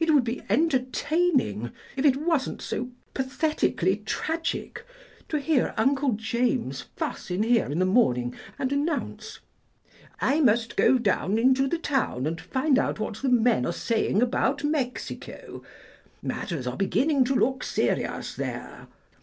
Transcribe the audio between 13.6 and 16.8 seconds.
there are saying about Mexico. Matters are